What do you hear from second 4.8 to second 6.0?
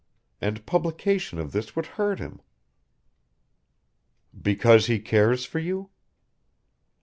he cares for you?"